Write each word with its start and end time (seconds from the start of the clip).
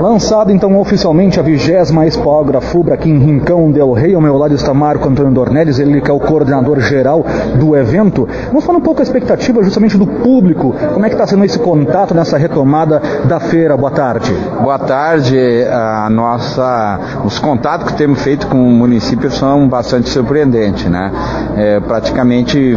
Lançada 0.00 0.52
então 0.52 0.78
oficialmente 0.78 1.40
a 1.40 1.42
vigésima 1.42 2.06
Expo 2.06 2.38
Agrafubra 2.38 2.94
aqui 2.94 3.08
em 3.08 3.18
Rincão 3.18 3.70
del 3.70 3.92
Rei, 3.92 4.14
ao 4.14 4.20
meu 4.20 4.36
lado 4.36 4.54
está 4.54 4.74
Marco 4.74 5.08
Antônio 5.08 5.32
Dornelles, 5.32 5.78
ele 5.78 6.00
que 6.00 6.10
é 6.10 6.14
o 6.14 6.20
coordenador 6.20 6.80
geral 6.80 7.24
do 7.58 7.74
evento. 7.74 8.28
Vamos 8.48 8.64
falar 8.64 8.78
um 8.78 8.82
pouco 8.82 9.00
a 9.00 9.02
expectativa 9.02 9.62
justamente 9.62 9.96
do 9.96 10.06
público, 10.06 10.74
como 10.92 11.04
é 11.04 11.08
que 11.08 11.14
está 11.14 11.26
sendo 11.26 11.44
esse 11.44 11.58
contato 11.58 12.14
nessa 12.14 12.36
retomada 12.36 13.00
da 13.24 13.40
feira? 13.40 13.76
Boa 13.76 13.90
tarde. 13.90 14.32
Boa 14.60 14.78
tarde, 14.78 15.38
a 15.70 16.08
nossa, 16.10 17.22
os 17.24 17.38
contatos 17.38 17.90
que 17.90 17.98
temos 17.98 18.22
feito 18.22 18.46
com 18.48 18.58
o 18.58 18.70
município 18.70 19.30
são 19.30 19.66
bastante 19.66 20.10
surpreendentes, 20.10 20.86
né? 20.90 21.10
É, 21.56 21.80
praticamente, 21.80 22.76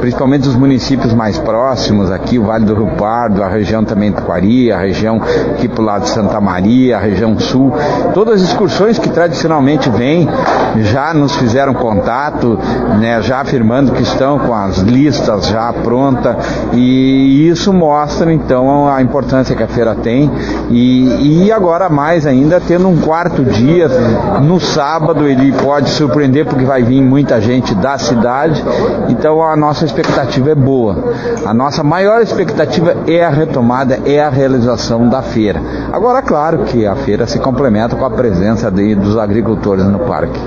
principalmente 0.00 0.48
os 0.48 0.56
municípios 0.56 1.12
mais 1.12 1.38
próximos 1.38 2.10
aqui, 2.10 2.38
o 2.38 2.44
Vale 2.44 2.64
do 2.64 2.74
Rio 2.74 2.96
Pardo, 2.96 3.42
a 3.42 3.48
região 3.48 3.84
também 3.84 4.10
do 4.10 4.22
Quari, 4.22 4.72
a 4.72 4.78
região 4.78 5.20
aqui 5.52 5.68
pro 5.68 5.82
lado 5.82 6.02
de 6.02 6.08
Santa 6.08 6.40
Maria, 6.40 6.53
a 6.92 6.98
região 6.98 7.38
sul, 7.38 7.72
todas 8.12 8.42
as 8.42 8.48
excursões 8.48 8.98
que 8.98 9.08
tradicionalmente 9.08 9.88
vêm 9.90 10.28
já 10.76 11.14
nos 11.14 11.34
fizeram 11.36 11.74
contato, 11.74 12.58
né, 12.98 13.20
já 13.22 13.40
afirmando 13.40 13.92
que 13.92 14.02
estão 14.02 14.38
com 14.38 14.54
as 14.54 14.78
listas 14.78 15.46
já 15.48 15.72
prontas 15.72 16.36
e 16.72 17.48
isso 17.48 17.72
mostra 17.72 18.32
então 18.32 18.88
a 18.88 19.02
importância 19.02 19.54
que 19.54 19.62
a 19.62 19.68
feira 19.68 19.94
tem 19.94 20.30
e, 20.70 21.44
e 21.44 21.52
agora 21.52 21.88
mais 21.88 22.26
ainda 22.26 22.60
tendo 22.60 22.88
um 22.88 22.96
quarto 23.00 23.44
dia 23.44 23.88
no 24.42 24.60
sábado 24.60 25.26
ele 25.26 25.52
pode 25.52 25.90
surpreender 25.90 26.46
porque 26.46 26.64
vai 26.64 26.82
vir 26.82 27.00
muita 27.00 27.40
gente 27.40 27.74
da 27.74 27.98
cidade, 27.98 28.62
então 29.08 29.42
a 29.42 29.56
nossa 29.56 29.84
expectativa 29.84 30.50
é 30.50 30.54
boa. 30.54 31.14
A 31.44 31.54
nossa 31.54 31.82
maior 31.82 32.20
expectativa 32.22 32.96
é 33.06 33.24
a 33.24 33.30
retomada, 33.30 34.00
é 34.04 34.20
a 34.20 34.28
realização 34.28 35.08
da 35.08 35.22
feira. 35.22 35.60
Agora, 35.92 36.22
claro 36.22 36.43
que 36.66 36.86
a 36.86 36.94
feira 36.94 37.26
se 37.26 37.38
complementa 37.38 37.96
com 37.96 38.04
a 38.04 38.10
presença 38.10 38.70
de, 38.70 38.94
dos 38.94 39.16
agricultores 39.16 39.84
no 39.86 40.00
parque. 40.00 40.38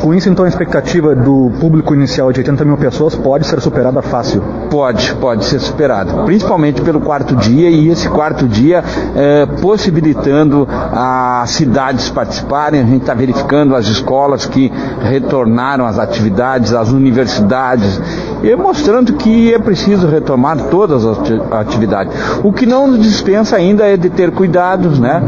Com 0.00 0.14
isso, 0.14 0.28
então, 0.28 0.44
a 0.44 0.48
expectativa 0.48 1.14
do 1.14 1.50
público 1.58 1.94
inicial 1.94 2.30
de 2.30 2.40
80 2.40 2.64
mil 2.64 2.76
pessoas 2.76 3.14
pode 3.14 3.46
ser 3.46 3.60
superada 3.60 4.02
fácil? 4.02 4.42
Pode, 4.70 5.14
pode 5.14 5.44
ser 5.46 5.58
superada, 5.58 6.24
principalmente 6.24 6.82
pelo 6.82 7.00
quarto 7.00 7.34
dia 7.34 7.70
e 7.70 7.88
esse 7.88 8.08
quarto 8.08 8.46
dia 8.46 8.84
é, 9.16 9.46
possibilitando 9.60 10.68
as 10.92 11.50
cidades 11.50 12.10
participarem. 12.10 12.80
A 12.80 12.84
gente 12.84 13.00
está 13.00 13.14
verificando 13.14 13.74
as 13.74 13.86
escolas 13.86 14.44
que 14.44 14.70
retornaram 15.00 15.86
às 15.86 15.98
atividades, 15.98 16.74
as 16.74 16.90
universidades, 16.90 18.00
e 18.42 18.54
mostrando 18.56 19.14
que 19.14 19.52
é 19.52 19.58
preciso 19.58 20.06
retomar 20.06 20.56
todas 20.70 21.04
as 21.04 21.18
atividades. 21.52 22.12
O 22.42 22.52
que 22.52 22.66
não 22.66 22.86
nos 22.86 23.00
dispensa 23.00 23.56
ainda 23.56 23.84
é 23.86 23.96
de 23.96 24.10
ter 24.10 24.30
cuidados, 24.30 24.98
né? 24.98 25.22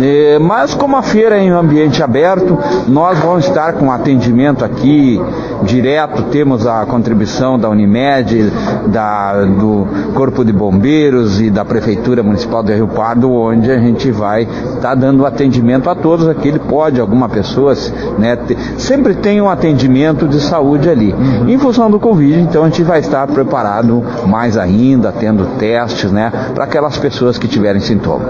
É, 0.00 0.38
mas 0.38 0.74
como 0.74 0.96
a 0.96 1.02
feira 1.02 1.36
é 1.36 1.42
em 1.42 1.52
um 1.52 1.58
ambiente 1.58 2.02
aberto, 2.02 2.58
nós 2.88 3.18
vamos 3.18 3.46
estar 3.46 3.74
com 3.74 3.90
atendimento 3.90 4.64
aqui 4.64 5.20
direto, 5.64 6.24
temos 6.24 6.66
a 6.66 6.84
contribuição 6.86 7.58
da 7.58 7.68
Unimed, 7.68 8.50
da, 8.86 9.44
do 9.44 9.86
Corpo 10.14 10.44
de 10.44 10.52
Bombeiros 10.52 11.40
e 11.40 11.50
da 11.50 11.64
Prefeitura 11.64 12.22
Municipal 12.22 12.62
de 12.62 12.74
Rio 12.74 12.88
Pardo, 12.88 13.32
onde 13.32 13.70
a 13.70 13.78
gente 13.78 14.10
vai 14.10 14.42
estar 14.42 14.80
tá 14.80 14.94
dando 14.94 15.24
atendimento 15.24 15.88
a 15.88 15.94
todos 15.94 16.28
aquele 16.28 16.58
pode, 16.58 17.00
alguma 17.00 17.28
pessoa, 17.28 17.74
né, 18.18 18.38
sempre 18.76 19.14
tem 19.14 19.40
um 19.40 19.48
atendimento 19.48 20.26
de 20.26 20.40
saúde 20.40 20.88
ali. 20.88 21.12
Uhum. 21.12 21.48
Em 21.48 21.58
função 21.58 21.90
do 21.90 21.98
Covid, 21.98 22.40
então 22.52 22.64
a 22.64 22.68
gente 22.68 22.82
vai 22.82 23.00
estar 23.00 23.26
preparado 23.28 24.04
mais 24.26 24.58
ainda, 24.58 25.10
tendo 25.10 25.56
testes, 25.56 26.12
né, 26.12 26.30
para 26.54 26.64
aquelas 26.64 26.98
pessoas 26.98 27.38
que 27.38 27.48
tiverem 27.48 27.80
sintoma. 27.80 28.26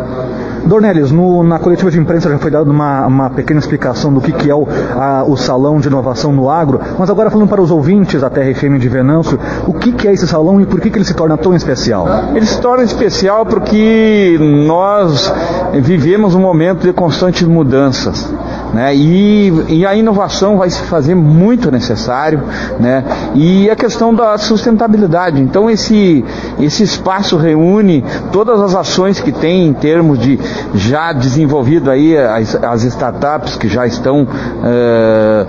Dornelles, 0.64 1.10
no, 1.10 1.42
na 1.42 1.58
coletiva 1.58 1.90
de 1.90 1.98
imprensa 1.98 2.30
já 2.30 2.38
foi 2.38 2.48
dada 2.48 2.70
uma, 2.70 3.04
uma 3.04 3.30
pequena 3.30 3.58
explicação 3.58 4.12
do 4.12 4.20
que, 4.20 4.30
que 4.30 4.48
é 4.48 4.54
o, 4.54 4.64
a, 4.94 5.24
o 5.26 5.36
Salão 5.36 5.80
de 5.80 5.88
Inovação 5.88 6.32
no 6.32 6.48
Agro, 6.48 6.80
mas 6.96 7.10
agora 7.10 7.32
falando 7.32 7.48
para 7.48 7.60
os 7.60 7.72
ouvintes 7.72 8.20
da 8.20 8.30
TRFM 8.30 8.78
de 8.78 8.88
Venâncio, 8.88 9.40
o 9.66 9.72
que, 9.72 9.90
que 9.90 10.06
é 10.06 10.12
esse 10.12 10.28
salão 10.28 10.60
e 10.60 10.66
por 10.66 10.80
que, 10.80 10.88
que 10.88 10.98
ele 10.98 11.04
se 11.04 11.14
torna 11.14 11.36
tão 11.36 11.52
especial? 11.52 12.06
Ele 12.32 12.46
se 12.46 12.60
torna 12.60 12.84
especial 12.84 13.44
porque 13.44 14.38
nós 14.40 15.32
vivemos 15.80 16.34
um 16.34 16.40
momento 16.40 16.82
de 16.82 16.92
constantes 16.92 17.46
mudanças. 17.46 18.32
Né? 18.72 18.94
E, 18.94 19.52
e, 19.68 19.86
a 19.86 19.94
inovação 19.94 20.56
vai 20.56 20.70
se 20.70 20.80
fazer 20.84 21.14
muito 21.14 21.70
necessário, 21.70 22.40
né? 22.80 23.04
E 23.34 23.68
a 23.68 23.76
questão 23.76 24.14
da 24.14 24.38
sustentabilidade. 24.38 25.42
Então 25.42 25.68
esse 25.68 26.24
esse 26.58 26.82
espaço 26.82 27.36
reúne 27.36 28.02
todas 28.32 28.58
as 28.60 28.74
ações 28.74 29.20
que 29.20 29.30
tem 29.30 29.66
em 29.66 29.74
termos 29.74 30.18
de 30.18 30.38
já 30.74 31.12
desenvolvido 31.12 31.90
aí 31.90 32.16
as, 32.16 32.54
as 32.54 32.84
startups 32.84 33.56
que 33.56 33.68
já 33.68 33.86
estão 33.86 34.22
uh, 34.22 35.46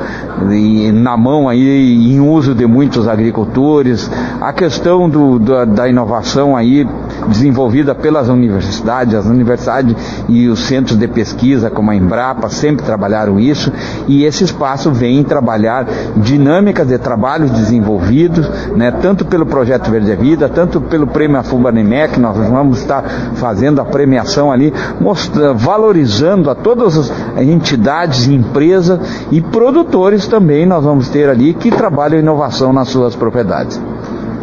na 0.93 1.15
mão 1.15 1.47
aí 1.47 2.13
em 2.13 2.19
uso 2.19 2.53
de 2.53 2.65
muitos 2.65 3.07
agricultores, 3.07 4.11
a 4.41 4.51
questão 4.51 5.09
do, 5.09 5.39
da, 5.39 5.63
da 5.63 5.87
inovação 5.87 6.57
aí 6.57 6.85
desenvolvida 7.27 7.95
pelas 7.95 8.29
universidades, 8.29 9.15
as 9.15 9.25
universidades 9.25 9.95
e 10.27 10.47
os 10.47 10.65
centros 10.65 10.97
de 10.97 11.07
pesquisa 11.07 11.69
como 11.69 11.91
a 11.91 11.95
Embrapa 11.95 12.49
sempre 12.49 12.85
trabalharam 12.85 13.39
isso 13.39 13.71
e 14.07 14.23
esse 14.25 14.43
espaço 14.43 14.91
vem 14.91 15.23
trabalhar 15.23 15.87
dinâmicas 16.17 16.87
de 16.87 16.97
trabalhos 16.97 17.51
desenvolvidos, 17.51 18.47
né, 18.75 18.91
tanto 18.91 19.25
pelo 19.25 19.45
projeto 19.45 19.89
Verde 19.89 20.11
a 20.11 20.15
Vida, 20.15 20.49
tanto 20.49 20.81
pelo 20.81 21.07
prêmio 21.07 21.37
Afumbanimec, 21.37 22.19
nós 22.19 22.37
vamos 22.37 22.79
estar 22.79 23.03
fazendo 23.35 23.81
a 23.81 23.85
premiação 23.85 24.51
ali, 24.51 24.73
mostrando, 24.99 25.57
valorizando 25.57 26.49
a 26.49 26.55
todas 26.55 26.97
as 26.97 27.11
entidades, 27.37 28.27
empresas 28.27 28.99
e 29.31 29.41
produtores 29.41 30.27
também 30.27 30.65
nós 30.65 30.83
vamos 30.83 31.09
ter 31.09 31.29
ali 31.29 31.53
que 31.53 31.71
trabalham 31.71 32.19
inovação 32.19 32.73
nas 32.73 32.89
suas 32.89 33.15
propriedades. 33.15 33.79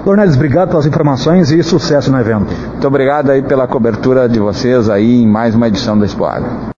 Dornelles, 0.05 0.35
obrigado 0.35 0.71
pelas 0.71 0.87
informações 0.87 1.51
e 1.51 1.63
sucesso 1.63 2.11
no 2.11 2.19
evento. 2.19 2.53
Muito 2.53 2.87
obrigado 2.87 3.31
aí 3.31 3.43
pela 3.43 3.67
cobertura 3.67 4.29
de 4.29 4.39
vocês 4.39 4.89
aí 4.89 5.23
em 5.23 5.27
mais 5.27 5.55
uma 5.55 5.69
edição 5.69 5.99
da 5.99 6.07
Expo 6.07 6.25
Agro. 6.25 6.51